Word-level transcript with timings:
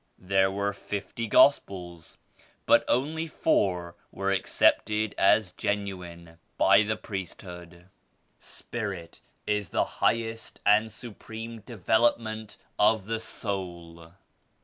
There 0.17 0.49
were 0.49 0.73
fifty 0.73 1.27
gospels 1.27 2.17
but 2.65 2.83
only 2.87 3.27
four 3.27 3.95
were 4.11 4.31
ac 4.31 4.45
cepted 4.45 5.13
as 5.15 5.51
genuine 5.51 6.39
by 6.57 6.81
the 6.81 6.95
priesthood." 6.97 7.87
Spirit 8.39 9.21
is 9.45 9.69
the 9.69 9.85
highest 9.85 10.59
and 10.65 10.91
supreme 10.91 11.59
develop 11.61 12.17
ment 12.17 12.57
of 12.79 13.05
the 13.05 13.19
soul. 13.19 14.13